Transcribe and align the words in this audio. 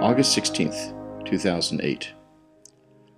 August 0.00 0.34
16th, 0.34 1.26
2008. 1.26 2.14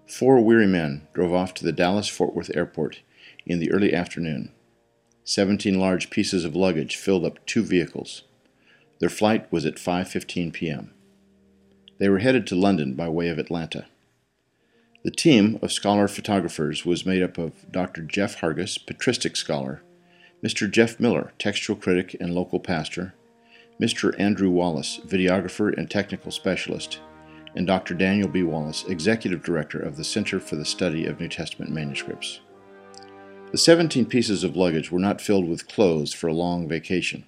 Four 0.04 0.40
weary 0.40 0.66
men 0.66 1.06
drove 1.14 1.32
off 1.32 1.54
to 1.54 1.64
the 1.64 1.70
Dallas 1.70 2.08
Fort 2.08 2.34
Worth 2.34 2.50
airport 2.56 3.02
in 3.46 3.60
the 3.60 3.70
early 3.70 3.94
afternoon. 3.94 4.50
Seventeen 5.22 5.78
large 5.78 6.10
pieces 6.10 6.44
of 6.44 6.56
luggage 6.56 6.96
filled 6.96 7.24
up 7.24 7.38
two 7.46 7.62
vehicles. 7.62 8.24
Their 8.98 9.08
flight 9.08 9.50
was 9.52 9.64
at 9.64 9.76
5:15 9.76 10.52
p.m. 10.52 10.92
They 11.98 12.08
were 12.08 12.18
headed 12.18 12.48
to 12.48 12.56
London 12.56 12.94
by 12.94 13.08
way 13.08 13.28
of 13.28 13.38
Atlanta. 13.38 13.86
The 15.04 15.12
team 15.12 15.60
of 15.62 15.70
scholar 15.70 16.08
photographers 16.08 16.84
was 16.84 17.06
made 17.06 17.22
up 17.22 17.38
of 17.38 17.70
Dr. 17.70 18.02
Jeff 18.02 18.40
Hargis, 18.40 18.76
patristic 18.84 19.36
scholar, 19.36 19.84
Mr. 20.44 20.68
Jeff 20.68 20.98
Miller, 20.98 21.32
textual 21.38 21.78
critic 21.78 22.16
and 22.18 22.34
local 22.34 22.58
pastor, 22.58 23.14
Mr. 23.82 24.14
Andrew 24.16 24.48
Wallace, 24.48 25.00
videographer 25.04 25.76
and 25.76 25.90
technical 25.90 26.30
specialist, 26.30 27.00
and 27.56 27.66
Dr. 27.66 27.94
Daniel 27.94 28.28
B. 28.28 28.44
Wallace, 28.44 28.84
executive 28.84 29.42
director 29.42 29.80
of 29.80 29.96
the 29.96 30.04
Center 30.04 30.38
for 30.38 30.54
the 30.54 30.64
Study 30.64 31.04
of 31.04 31.18
New 31.18 31.26
Testament 31.26 31.72
Manuscripts. 31.72 32.38
The 33.50 33.58
17 33.58 34.06
pieces 34.06 34.44
of 34.44 34.54
luggage 34.54 34.92
were 34.92 35.00
not 35.00 35.20
filled 35.20 35.48
with 35.48 35.66
clothes 35.66 36.14
for 36.14 36.28
a 36.28 36.32
long 36.32 36.68
vacation. 36.68 37.24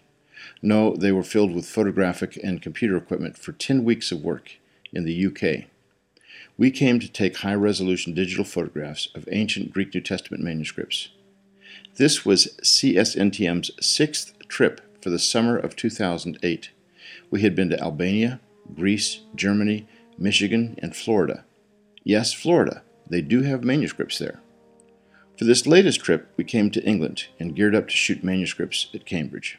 No, 0.63 0.95
they 0.95 1.11
were 1.11 1.25
filled 1.25 1.53
with 1.53 1.67
photographic 1.67 2.39
and 2.41 2.63
computer 2.63 2.97
equipment 2.97 3.37
for 3.37 3.51
10 3.51 3.83
weeks 3.83 4.13
of 4.13 4.23
work 4.23 4.53
in 4.93 5.05
the 5.05 5.27
UK. 5.27 5.65
We 6.57 6.71
came 6.71 7.01
to 7.01 7.11
take 7.11 7.39
high 7.39 7.57
resolution 7.57 8.15
digital 8.15 8.45
photographs 8.45 9.09
of 9.17 9.29
ancient 9.33 9.73
Greek 9.73 9.93
New 9.93 10.01
Testament 10.01 10.45
manuscripts. 10.45 11.09
This 11.97 12.25
was 12.25 12.57
CSNTM's 12.63 13.73
sixth 13.85 14.39
trip 14.47 14.81
for 15.05 15.11
the 15.11 15.19
summer 15.19 15.59
of 15.59 15.77
2008. 15.77 16.71
We 17.31 17.43
had 17.43 17.55
been 17.55 17.69
to 17.69 17.79
Albania, 17.79 18.41
Greece, 18.75 19.21
Germany, 19.35 19.87
Michigan, 20.17 20.77
and 20.79 20.97
Florida. 20.97 21.45
Yes, 22.03 22.33
Florida. 22.33 22.83
They 23.11 23.21
do 23.21 23.43
have 23.43 23.63
manuscripts 23.63 24.19
there. 24.19 24.41
For 25.39 25.45
this 25.45 25.67
latest 25.67 26.01
trip, 26.01 26.33
we 26.39 26.45
came 26.45 26.71
to 26.71 26.83
England 26.85 27.27
and 27.39 27.55
geared 27.55 27.75
up 27.75 27.89
to 27.89 27.95
shoot 27.95 28.25
manuscripts 28.25 28.87
at 28.95 29.05
Cambridge. 29.05 29.59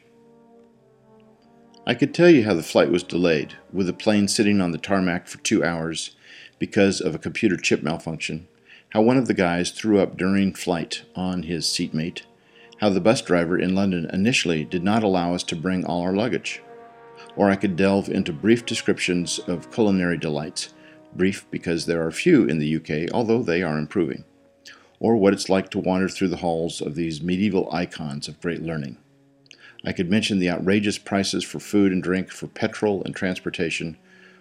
I 1.86 1.94
could 1.94 2.12
tell 2.12 2.28
you 2.28 2.42
how 2.42 2.54
the 2.54 2.64
flight 2.64 2.90
was 2.90 3.04
delayed, 3.04 3.54
with 3.72 3.86
the 3.86 3.92
plane 3.92 4.26
sitting 4.26 4.60
on 4.60 4.72
the 4.72 4.78
tarmac 4.78 5.28
for 5.28 5.38
two 5.38 5.62
hours 5.62 6.16
because 6.58 7.00
of 7.00 7.14
a 7.14 7.20
computer 7.20 7.56
chip 7.56 7.84
malfunction, 7.84 8.48
how 8.88 9.02
one 9.02 9.16
of 9.16 9.28
the 9.28 9.34
guys 9.34 9.70
threw 9.70 10.00
up 10.00 10.16
during 10.16 10.52
flight 10.52 11.04
on 11.14 11.44
his 11.44 11.66
seatmate, 11.66 12.22
how 12.80 12.90
the 12.90 13.00
bus 13.00 13.22
driver 13.22 13.58
in 13.58 13.74
London 13.74 14.08
initially 14.12 14.64
did 14.64 14.82
not 14.82 15.02
allow 15.02 15.34
us 15.34 15.42
to 15.44 15.56
bring 15.56 15.84
all 15.84 16.02
our 16.02 16.14
luggage. 16.14 16.62
Or 17.34 17.50
I 17.50 17.56
could 17.56 17.76
delve 17.76 18.08
into 18.08 18.32
brief 18.32 18.66
descriptions 18.66 19.38
of 19.46 19.70
culinary 19.70 20.18
delights, 20.18 20.74
brief 21.14 21.46
because 21.50 21.86
there 21.86 22.04
are 22.06 22.10
few 22.10 22.44
in 22.44 22.58
the 22.58 22.76
UK, 22.76 23.12
although 23.12 23.42
they 23.42 23.62
are 23.62 23.78
improving, 23.78 24.24
or 25.00 25.16
what 25.16 25.32
it's 25.32 25.48
like 25.48 25.70
to 25.70 25.78
wander 25.78 26.08
through 26.08 26.28
the 26.28 26.36
halls 26.38 26.80
of 26.80 26.94
these 26.94 27.22
medieval 27.22 27.72
icons 27.72 28.28
of 28.28 28.40
great 28.40 28.62
learning. 28.62 28.98
I 29.84 29.92
could 29.92 30.10
mention 30.10 30.38
the 30.38 30.50
outrageous 30.50 30.98
prices 30.98 31.44
for 31.44 31.60
food 31.60 31.92
and 31.92 32.02
drink, 32.02 32.30
for 32.30 32.48
petrol 32.48 33.02
and 33.04 33.14
transportation, 33.14 33.96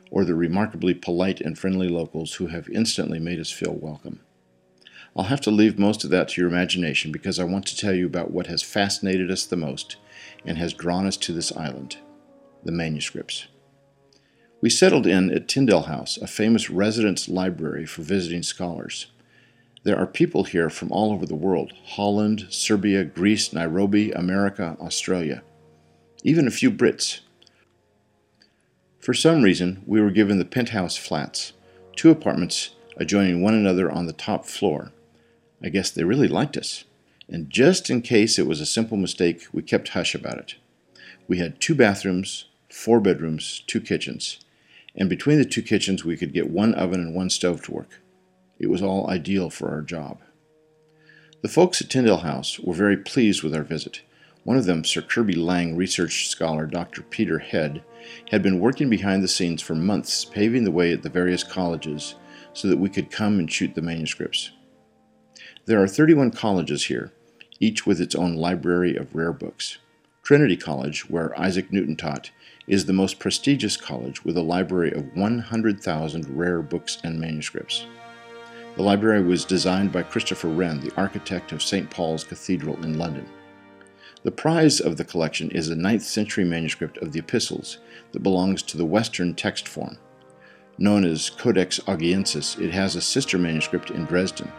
or 0.10 0.26
the 0.26 0.36
remarkably 0.36 0.94
polite 0.94 1.40
and 1.40 1.58
friendly 1.58 1.88
locals 1.88 2.36
who 2.36 2.48
have 2.48 2.70
instantly 2.70 3.20
made 3.20 3.40
us 3.40 3.52
feel 3.52 3.74
welcome. 3.74 4.20
I'll 5.16 5.26
have 5.26 5.42
to 5.42 5.52
leave 5.52 5.80
most 5.80 6.04
of 6.04 6.10
that 6.10 6.30
to 6.30 6.42
your 6.42 6.50
imagination 6.50 7.12
because 7.12 7.40
I 7.40 7.46
want 7.46 7.66
to 7.68 7.78
tell 7.78 7.94
you 7.94 8.06
about 8.06 8.32
what 8.32 8.48
has 8.48 8.62
fascinated 8.62 9.32
us 9.32 9.46
the 9.46 9.56
most 9.56 9.96
and 10.46 10.58
has 10.58 10.74
drawn 10.74 11.06
us 11.06 11.18
to 11.18 11.34
this 11.34 11.56
island 11.56 11.98
the 12.64 12.72
manuscripts. 12.72 13.46
We 14.60 14.72
settled 14.72 15.06
in 15.06 15.32
at 15.32 15.48
Tyndale 15.48 15.84
House, 15.84 16.18
a 16.18 16.26
famous 16.26 16.70
residence 16.72 17.30
library 17.30 17.86
for 17.86 18.02
visiting 18.02 18.42
scholars. 18.42 19.06
There 19.84 19.98
are 19.98 20.08
people 20.08 20.46
here 20.46 20.72
from 20.72 20.92
all 20.92 21.12
over 21.12 21.28
the 21.28 21.36
world 21.36 21.74
Holland, 21.86 22.48
Serbia, 22.50 23.04
Greece, 23.04 23.54
Nairobi, 23.54 24.12
America, 24.12 24.76
Australia, 24.82 25.44
even 26.24 26.48
a 26.48 26.52
few 26.52 26.72
Brits. 26.72 27.20
For 29.00 29.14
some 29.14 29.44
reason, 29.44 29.84
we 29.86 30.02
were 30.02 30.10
given 30.10 30.40
the 30.40 30.46
penthouse 30.46 30.98
flats, 30.98 31.54
two 31.96 32.10
apartments 32.10 32.72
adjoining 32.98 33.44
one 33.44 33.54
another 33.54 33.92
on 33.92 34.08
the 34.08 34.14
top 34.14 34.46
floor. 34.46 34.92
I 35.64 35.70
guess 35.70 35.90
they 35.92 36.04
really 36.04 36.28
liked 36.28 36.58
us. 36.58 36.86
And 37.28 37.50
just 37.50 37.90
in 37.90 38.02
case 38.02 38.38
it 38.38 38.48
was 38.48 38.62
a 38.62 38.66
simple 38.66 38.98
mistake, 38.98 39.48
we 39.52 39.62
kept 39.62 39.90
hush 39.90 40.14
about 40.14 40.38
it. 40.38 40.56
We 41.28 41.40
had 41.40 41.60
two 41.60 41.74
bathrooms, 41.74 42.46
four 42.70 43.00
bedrooms, 43.00 43.64
two 43.66 43.82
kitchens. 43.82 44.40
And 44.96 45.10
between 45.10 45.40
the 45.40 45.46
two 45.46 45.62
kitchens, 45.62 46.06
we 46.06 46.18
could 46.18 46.34
get 46.34 46.50
one 46.50 46.74
oven 46.76 47.00
and 47.00 47.16
one 47.16 47.30
stove 47.30 47.64
to 47.64 47.72
work. 47.72 48.02
It 48.60 48.68
was 48.68 48.82
all 48.82 49.10
ideal 49.10 49.50
for 49.50 49.70
our 49.70 49.82
job. 49.82 50.20
The 51.42 51.50
folks 51.50 51.82
at 51.82 51.90
Tyndale 51.90 52.18
House 52.18 52.60
were 52.60 52.74
very 52.74 52.98
pleased 52.98 53.44
with 53.44 53.54
our 53.54 53.64
visit. 53.64 54.02
One 54.44 54.58
of 54.58 54.66
them, 54.66 54.84
Sir 54.84 55.02
Kirby 55.02 55.34
Laing 55.34 55.76
research 55.76 56.28
scholar 56.28 56.66
Dr. 56.66 57.02
Peter 57.02 57.40
Head, 57.40 57.84
had 58.30 58.44
been 58.44 58.60
working 58.60 58.90
behind 58.90 59.24
the 59.24 59.28
scenes 59.28 59.62
for 59.62 59.76
months, 59.76 60.24
paving 60.24 60.64
the 60.64 60.72
way 60.72 60.94
at 60.94 61.02
the 61.02 61.10
various 61.10 61.44
colleges 61.44 62.16
so 62.54 62.68
that 62.68 62.78
we 62.78 62.90
could 62.90 63.12
come 63.12 63.40
and 63.40 63.52
shoot 63.52 63.74
the 63.74 63.82
manuscripts. 63.82 64.52
There 65.68 65.82
are 65.82 65.88
31 65.88 66.30
colleges 66.30 66.86
here, 66.86 67.12
each 67.60 67.88
with 67.88 68.00
its 68.00 68.14
own 68.14 68.36
library 68.36 68.96
of 68.96 69.16
rare 69.16 69.34
books. 69.34 69.80
Trinity 70.22 70.56
College, 70.56 71.10
where 71.10 71.40
Isaac 71.40 71.72
Newton 71.74 71.96
taught, 71.96 72.30
is 72.68 72.86
the 72.86 72.94
most 72.94 73.18
prestigious 73.18 73.76
college 73.76 74.24
with 74.24 74.38
a 74.38 74.44
library 74.44 74.92
of 74.92 75.16
100,000 75.16 76.38
rare 76.38 76.62
books 76.62 77.00
and 77.04 77.20
manuscripts. 77.20 77.88
The 78.76 78.84
library 78.84 79.24
was 79.24 79.44
designed 79.44 79.92
by 79.92 80.04
Christopher 80.04 80.50
Wren, 80.50 80.82
the 80.82 80.94
architect 80.96 81.52
of 81.52 81.64
St. 81.64 81.90
Paul's 81.90 82.24
Cathedral 82.24 82.84
in 82.84 83.00
London. 83.00 83.28
The 84.22 84.30
prize 84.30 84.80
of 84.80 84.98
the 84.98 85.06
collection 85.06 85.50
is 85.50 85.72
a 85.72 85.76
9th 85.76 86.04
century 86.04 86.46
manuscript 86.46 87.00
of 87.00 87.12
the 87.12 87.20
Epistles 87.20 87.80
that 88.12 88.22
belongs 88.22 88.62
to 88.64 88.78
the 88.78 88.86
Western 88.86 89.34
text 89.34 89.68
form. 89.68 89.98
Known 90.78 91.06
as 91.06 91.32
Codex 91.32 91.80
Augiensis, 91.88 92.60
it 92.60 92.72
has 92.72 92.96
a 92.96 93.02
sister 93.02 93.40
manuscript 93.40 93.90
in 93.90 94.06
Dresden. 94.06 94.52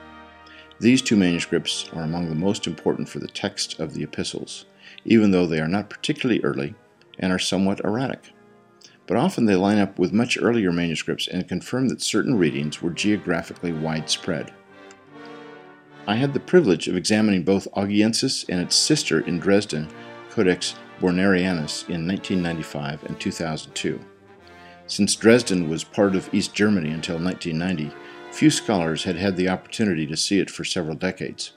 These 0.79 1.01
two 1.01 1.17
manuscripts 1.17 1.89
are 1.95 2.03
among 2.03 2.29
the 2.29 2.35
most 2.35 2.67
important 2.67 3.09
for 3.09 3.19
the 3.19 3.29
text 3.29 3.81
of 3.81 3.95
the 3.95 4.03
epistles, 4.03 4.67
even 5.07 5.31
though 5.31 5.47
they 5.47 5.61
are 5.61 5.69
not 5.69 5.89
particularly 5.89 6.43
early 6.43 6.75
and 7.19 7.33
are 7.33 7.39
somewhat 7.39 7.81
erratic. 7.81 8.33
But 9.07 9.17
often 9.17 9.47
they 9.47 9.55
line 9.55 9.79
up 9.79 9.99
with 9.99 10.13
much 10.13 10.37
earlier 10.41 10.73
manuscripts 10.73 11.29
and 11.29 11.49
confirm 11.49 11.89
that 11.89 12.03
certain 12.03 12.37
readings 12.37 12.83
were 12.83 12.91
geographically 12.91 13.73
widespread. 13.73 14.53
I 16.07 16.17
had 16.17 16.35
the 16.35 16.41
privilege 16.41 16.89
of 16.89 16.97
examining 16.97 17.43
both 17.43 17.69
Augiensis 17.73 18.45
and 18.49 18.61
its 18.61 18.77
sister 18.77 19.21
in 19.21 19.39
Dresden, 19.39 19.89
Codex 20.31 20.75
Boernerianus, 21.01 21.89
in 21.89 22.07
1995 22.07 23.05
and 23.05 23.19
2002. 23.19 23.99
Since 24.89 25.17
Dresden 25.17 25.69
was 25.69 25.83
part 25.83 26.15
of 26.15 26.33
East 26.33 26.55
Germany 26.55 26.91
until 26.91 27.19
1990, 27.19 27.93
Few 28.37 28.51
scholars 28.51 29.05
had 29.05 29.17
had 29.17 29.39
the 29.39 29.49
opportunity 29.49 30.07
to 30.07 30.15
see 30.15 30.41
it 30.41 30.51
for 30.51 30.63
several 30.63 30.95
decades. 30.95 31.53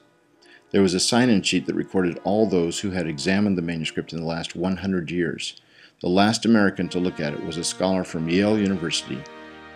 There 0.71 0.81
was 0.81 0.93
a 0.93 0.99
sign 1.01 1.27
in 1.27 1.41
sheet 1.41 1.65
that 1.65 1.75
recorded 1.75 2.21
all 2.23 2.45
those 2.45 2.79
who 2.79 2.91
had 2.91 3.05
examined 3.05 3.57
the 3.57 3.61
manuscript 3.61 4.13
in 4.13 4.21
the 4.21 4.25
last 4.25 4.55
100 4.55 5.11
years. 5.11 5.61
The 5.99 6.07
last 6.07 6.45
American 6.45 6.87
to 6.87 6.99
look 7.01 7.19
at 7.19 7.33
it 7.33 7.43
was 7.43 7.57
a 7.57 7.65
scholar 7.65 8.05
from 8.05 8.29
Yale 8.29 8.57
University, 8.57 9.21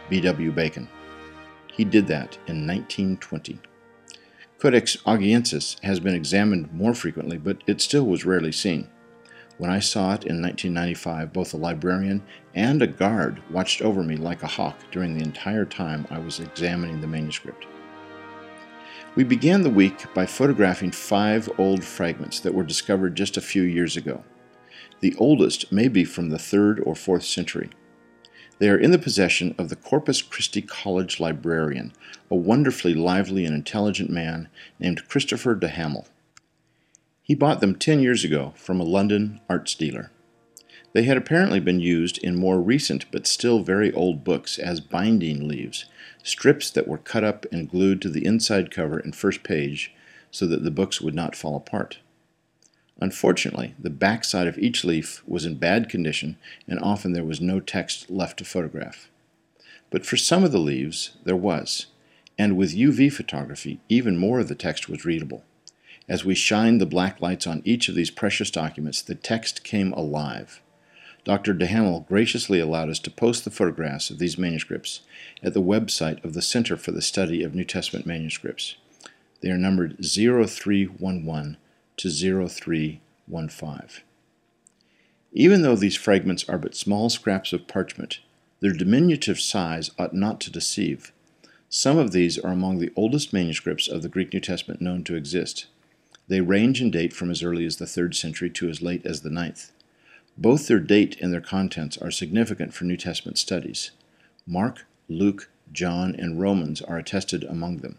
B.W. 0.09 0.53
Bacon. 0.53 0.87
He 1.67 1.83
did 1.83 2.07
that 2.07 2.37
in 2.47 2.65
1920. 2.65 3.59
Codex 4.57 4.95
Augiensis 5.05 5.83
has 5.83 5.99
been 5.99 6.15
examined 6.15 6.71
more 6.71 6.93
frequently, 6.93 7.37
but 7.37 7.65
it 7.67 7.81
still 7.81 8.05
was 8.05 8.23
rarely 8.23 8.53
seen. 8.53 8.87
When 9.59 9.69
I 9.69 9.79
saw 9.79 10.13
it 10.13 10.25
in 10.25 10.41
1995, 10.41 11.31
both 11.31 11.53
a 11.53 11.57
librarian 11.57 12.23
and 12.55 12.81
a 12.81 12.87
guard 12.87 13.41
watched 13.51 13.81
over 13.81 14.01
me 14.01 14.17
like 14.17 14.41
a 14.41 14.47
hawk 14.47 14.77
during 14.91 15.15
the 15.15 15.23
entire 15.23 15.65
time 15.65 16.07
I 16.09 16.17
was 16.17 16.39
examining 16.39 17.01
the 17.01 17.07
manuscript. 17.07 17.67
We 19.15 19.23
began 19.23 19.61
the 19.61 19.69
week 19.69 20.11
by 20.15 20.25
photographing 20.25 20.91
five 20.91 21.47
old 21.59 21.83
fragments 21.83 22.39
that 22.39 22.55
were 22.55 22.63
discovered 22.63 23.15
just 23.15 23.37
a 23.37 23.41
few 23.41 23.61
years 23.61 23.95
ago. 23.95 24.23
The 25.01 25.15
oldest 25.19 25.71
may 25.71 25.87
be 25.87 26.03
from 26.03 26.29
the 26.29 26.37
3rd 26.37 26.81
or 26.83 26.95
4th 26.95 27.23
century. 27.23 27.69
They 28.57 28.69
are 28.69 28.77
in 28.77 28.89
the 28.89 28.97
possession 28.97 29.53
of 29.59 29.69
the 29.69 29.75
Corpus 29.75 30.23
Christi 30.23 30.63
College 30.63 31.19
librarian, 31.19 31.93
a 32.31 32.35
wonderfully 32.35 32.95
lively 32.95 33.45
and 33.45 33.53
intelligent 33.53 34.09
man 34.09 34.47
named 34.79 35.07
Christopher 35.07 35.53
de 35.53 35.67
Hamel. 35.67 36.07
He 37.25 37.35
bought 37.35 37.61
them 37.61 37.75
10 37.75 38.01
years 38.01 38.25
ago 38.25 38.53
from 38.57 38.81
a 38.81 38.83
London 38.83 39.39
arts 39.49 39.75
dealer. 39.75 40.11
They 40.91 41.03
had 41.03 41.15
apparently 41.15 41.61
been 41.61 41.79
used 41.79 42.17
in 42.17 42.35
more 42.35 42.61
recent 42.61 43.09
but 43.11 43.25
still 43.25 43.63
very 43.63 43.93
old 43.93 44.25
books 44.25 44.59
as 44.59 44.81
binding 44.81 45.47
leaves, 45.47 45.85
strips 46.21 46.69
that 46.71 46.87
were 46.87 46.97
cut 46.97 47.23
up 47.23 47.45
and 47.49 47.69
glued 47.69 48.01
to 48.01 48.09
the 48.09 48.25
inside 48.25 48.71
cover 48.71 48.97
and 48.97 49.15
first 49.15 49.41
page 49.41 49.93
so 50.31 50.45
that 50.47 50.65
the 50.65 50.71
books 50.71 50.99
would 50.99 51.15
not 51.15 51.33
fall 51.33 51.55
apart. 51.55 51.99
Unfortunately, 52.99 53.73
the 53.79 53.89
back 53.89 54.25
side 54.25 54.45
of 54.45 54.59
each 54.59 54.83
leaf 54.83 55.23
was 55.25 55.45
in 55.45 55.55
bad 55.55 55.87
condition 55.87 56.37
and 56.67 56.77
often 56.79 57.13
there 57.13 57.23
was 57.23 57.39
no 57.39 57.61
text 57.61 58.11
left 58.11 58.37
to 58.39 58.45
photograph. 58.45 59.09
But 59.89 60.05
for 60.05 60.17
some 60.17 60.43
of 60.43 60.51
the 60.51 60.59
leaves, 60.59 61.15
there 61.23 61.37
was, 61.37 61.87
and 62.37 62.57
with 62.57 62.75
UV 62.75 63.13
photography, 63.13 63.79
even 63.87 64.17
more 64.17 64.41
of 64.41 64.49
the 64.49 64.55
text 64.55 64.89
was 64.89 65.05
readable. 65.05 65.45
As 66.09 66.25
we 66.25 66.35
shined 66.35 66.81
the 66.81 66.85
black 66.85 67.21
lights 67.21 67.47
on 67.47 67.61
each 67.63 67.87
of 67.87 67.95
these 67.95 68.11
precious 68.11 68.51
documents, 68.51 69.01
the 69.01 69.15
text 69.15 69.63
came 69.63 69.93
alive. 69.93 70.61
Dr. 71.23 71.53
de 71.53 71.65
Hamel 71.65 72.01
graciously 72.01 72.59
allowed 72.59 72.89
us 72.89 72.99
to 72.99 73.09
post 73.09 73.45
the 73.45 73.51
photographs 73.51 74.09
of 74.09 74.19
these 74.19 74.37
manuscripts 74.37 75.01
at 75.41 75.53
the 75.53 75.61
website 75.61 76.23
of 76.25 76.33
the 76.33 76.41
Center 76.41 76.75
for 76.75 76.91
the 76.91 77.01
Study 77.01 77.43
of 77.43 77.55
New 77.55 77.63
Testament 77.63 78.05
Manuscripts. 78.05 78.75
They 79.41 79.49
are 79.49 79.57
numbered 79.57 80.03
0311 80.03 81.57
to 81.97 82.09
0315. 82.09 84.03
Even 85.31 85.61
though 85.61 85.75
these 85.75 85.95
fragments 85.95 86.47
are 86.49 86.57
but 86.57 86.75
small 86.75 87.09
scraps 87.09 87.53
of 87.53 87.67
parchment, 87.67 88.19
their 88.59 88.73
diminutive 88.73 89.39
size 89.39 89.91
ought 89.97 90.13
not 90.13 90.41
to 90.41 90.51
deceive. 90.51 91.13
Some 91.69 91.97
of 91.97 92.11
these 92.11 92.37
are 92.37 92.51
among 92.51 92.79
the 92.79 92.91
oldest 92.95 93.31
manuscripts 93.31 93.87
of 93.87 94.01
the 94.01 94.09
Greek 94.09 94.33
New 94.33 94.41
Testament 94.41 94.81
known 94.81 95.03
to 95.05 95.15
exist. 95.15 95.67
They 96.27 96.41
range 96.41 96.81
in 96.81 96.91
date 96.91 97.13
from 97.13 97.29
as 97.29 97.43
early 97.43 97.65
as 97.65 97.77
the 97.77 97.85
3rd 97.85 98.15
century 98.15 98.49
to 98.51 98.69
as 98.69 98.81
late 98.81 99.05
as 99.05 99.21
the 99.21 99.29
9th. 99.29 99.71
Both 100.37 100.67
their 100.67 100.79
date 100.79 101.17
and 101.21 101.33
their 101.33 101.41
contents 101.41 101.97
are 101.97 102.11
significant 102.11 102.73
for 102.73 102.85
New 102.85 102.97
Testament 102.97 103.37
studies. 103.37 103.91
Mark, 104.47 104.85
Luke, 105.09 105.49
John, 105.71 106.15
and 106.15 106.39
Romans 106.39 106.81
are 106.81 106.97
attested 106.97 107.43
among 107.43 107.77
them. 107.77 107.97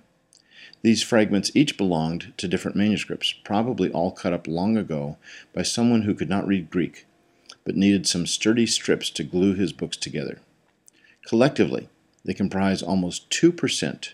These 0.82 1.02
fragments 1.02 1.50
each 1.54 1.76
belonged 1.76 2.32
to 2.36 2.48
different 2.48 2.76
manuscripts, 2.76 3.32
probably 3.32 3.90
all 3.90 4.10
cut 4.10 4.32
up 4.32 4.46
long 4.46 4.76
ago 4.76 5.16
by 5.52 5.62
someone 5.62 6.02
who 6.02 6.14
could 6.14 6.28
not 6.28 6.46
read 6.46 6.70
Greek, 6.70 7.06
but 7.64 7.76
needed 7.76 8.06
some 8.06 8.26
sturdy 8.26 8.66
strips 8.66 9.10
to 9.10 9.24
glue 9.24 9.54
his 9.54 9.72
books 9.72 9.96
together. 9.96 10.40
Collectively, 11.26 11.88
they 12.24 12.34
comprise 12.34 12.82
almost 12.82 13.30
2% 13.30 14.12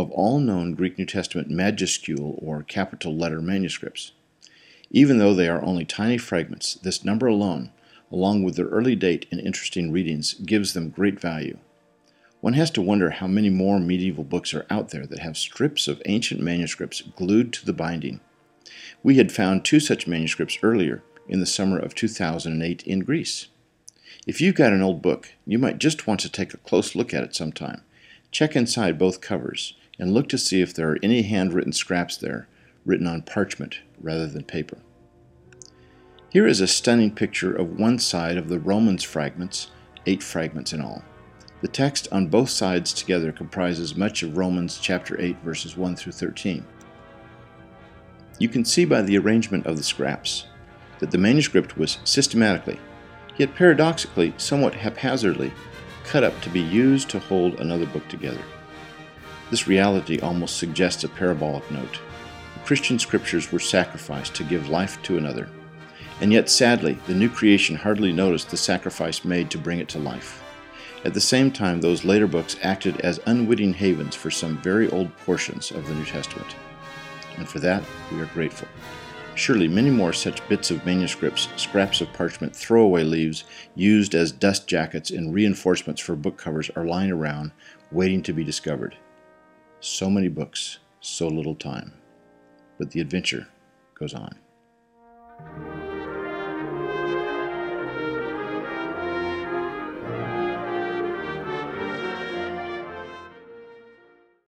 of 0.00 0.10
all 0.10 0.40
known 0.40 0.74
Greek 0.74 0.98
New 0.98 1.06
Testament 1.06 1.50
majuscule 1.50 2.42
or 2.42 2.62
capital 2.62 3.16
letter 3.16 3.40
manuscripts. 3.40 4.12
Even 4.90 5.18
though 5.18 5.34
they 5.34 5.48
are 5.48 5.62
only 5.62 5.84
tiny 5.84 6.18
fragments, 6.18 6.74
this 6.74 7.04
number 7.04 7.26
alone, 7.26 7.70
along 8.10 8.42
with 8.42 8.56
their 8.56 8.66
early 8.66 8.96
date 8.96 9.26
and 9.30 9.40
interesting 9.40 9.92
readings, 9.92 10.34
gives 10.34 10.72
them 10.72 10.90
great 10.90 11.20
value. 11.20 11.58
One 12.40 12.54
has 12.54 12.70
to 12.72 12.82
wonder 12.82 13.10
how 13.10 13.26
many 13.26 13.50
more 13.50 13.78
medieval 13.78 14.24
books 14.24 14.54
are 14.54 14.66
out 14.70 14.88
there 14.88 15.06
that 15.06 15.20
have 15.20 15.36
strips 15.36 15.86
of 15.86 16.02
ancient 16.06 16.40
manuscripts 16.40 17.02
glued 17.02 17.52
to 17.52 17.66
the 17.66 17.72
binding. 17.72 18.20
We 19.02 19.16
had 19.16 19.30
found 19.30 19.64
two 19.64 19.78
such 19.78 20.06
manuscripts 20.06 20.58
earlier 20.62 21.02
in 21.28 21.40
the 21.40 21.46
summer 21.46 21.78
of 21.78 21.94
2008 21.94 22.82
in 22.84 23.00
Greece. 23.00 23.48
If 24.26 24.40
you've 24.40 24.54
got 24.54 24.72
an 24.72 24.82
old 24.82 25.02
book, 25.02 25.32
you 25.46 25.58
might 25.58 25.78
just 25.78 26.06
want 26.06 26.20
to 26.20 26.30
take 26.30 26.52
a 26.52 26.58
close 26.58 26.94
look 26.94 27.14
at 27.14 27.22
it 27.22 27.34
sometime. 27.34 27.82
Check 28.30 28.56
inside 28.56 28.98
both 28.98 29.20
covers 29.20 29.74
and 30.00 30.14
look 30.14 30.28
to 30.30 30.38
see 30.38 30.62
if 30.62 30.74
there 30.74 30.90
are 30.90 30.98
any 31.02 31.22
handwritten 31.22 31.72
scraps 31.72 32.16
there, 32.16 32.48
written 32.86 33.06
on 33.06 33.22
parchment 33.22 33.80
rather 34.00 34.26
than 34.26 34.42
paper. 34.42 34.78
Here 36.30 36.46
is 36.46 36.60
a 36.60 36.66
stunning 36.66 37.14
picture 37.14 37.54
of 37.54 37.78
one 37.78 37.98
side 37.98 38.38
of 38.38 38.48
the 38.48 38.58
Romans 38.58 39.04
fragments, 39.04 39.70
eight 40.06 40.22
fragments 40.22 40.72
in 40.72 40.80
all. 40.80 41.04
The 41.60 41.68
text 41.68 42.08
on 42.10 42.28
both 42.28 42.48
sides 42.48 42.94
together 42.94 43.30
comprises 43.30 43.94
much 43.94 44.22
of 44.22 44.38
Romans 44.38 44.78
chapter 44.80 45.20
8 45.20 45.36
verses 45.44 45.76
1 45.76 45.96
through 45.96 46.12
13. 46.12 46.64
You 48.38 48.48
can 48.48 48.64
see 48.64 48.86
by 48.86 49.02
the 49.02 49.18
arrangement 49.18 49.66
of 49.66 49.76
the 49.76 49.82
scraps 49.82 50.46
that 51.00 51.10
the 51.10 51.18
manuscript 51.18 51.76
was 51.76 51.98
systematically, 52.04 52.80
yet 53.36 53.54
paradoxically 53.54 54.32
somewhat 54.38 54.74
haphazardly, 54.74 55.52
cut 56.04 56.24
up 56.24 56.40
to 56.40 56.48
be 56.48 56.60
used 56.60 57.10
to 57.10 57.18
hold 57.18 57.60
another 57.60 57.86
book 57.86 58.08
together. 58.08 58.40
This 59.50 59.66
reality 59.66 60.20
almost 60.20 60.56
suggests 60.56 61.02
a 61.04 61.08
parabolic 61.08 61.68
note. 61.70 61.98
The 62.54 62.60
Christian 62.60 62.98
scriptures 62.98 63.50
were 63.50 63.58
sacrificed 63.58 64.34
to 64.36 64.44
give 64.44 64.68
life 64.68 65.02
to 65.02 65.18
another. 65.18 65.48
And 66.20 66.32
yet, 66.32 66.48
sadly, 66.48 66.98
the 67.06 67.14
new 67.14 67.28
creation 67.28 67.76
hardly 67.76 68.12
noticed 68.12 68.50
the 68.50 68.56
sacrifice 68.56 69.24
made 69.24 69.50
to 69.50 69.58
bring 69.58 69.80
it 69.80 69.88
to 69.88 69.98
life. 69.98 70.42
At 71.04 71.14
the 71.14 71.20
same 71.20 71.50
time, 71.50 71.80
those 71.80 72.04
later 72.04 72.26
books 72.26 72.56
acted 72.62 73.00
as 73.00 73.20
unwitting 73.26 73.72
havens 73.72 74.14
for 74.14 74.30
some 74.30 74.58
very 74.58 74.88
old 74.90 75.16
portions 75.18 75.70
of 75.70 75.88
the 75.88 75.94
New 75.94 76.04
Testament. 76.04 76.54
And 77.38 77.48
for 77.48 77.58
that, 77.60 77.82
we 78.12 78.20
are 78.20 78.26
grateful. 78.26 78.68
Surely 79.34 79.66
many 79.66 79.90
more 79.90 80.12
such 80.12 80.46
bits 80.48 80.70
of 80.70 80.84
manuscripts, 80.84 81.48
scraps 81.56 82.02
of 82.02 82.12
parchment, 82.12 82.54
throwaway 82.54 83.02
leaves 83.02 83.44
used 83.74 84.14
as 84.14 84.30
dust 84.30 84.68
jackets 84.68 85.10
and 85.10 85.32
reinforcements 85.32 86.02
for 86.02 86.14
book 86.14 86.36
covers 86.36 86.70
are 86.76 86.84
lying 86.84 87.10
around, 87.10 87.52
waiting 87.90 88.22
to 88.22 88.34
be 88.34 88.44
discovered. 88.44 88.96
So 89.80 90.10
many 90.10 90.28
books, 90.28 90.78
so 91.00 91.26
little 91.26 91.54
time. 91.54 91.94
But 92.78 92.90
the 92.90 93.00
adventure 93.00 93.48
goes 93.98 94.12
on. 94.12 94.36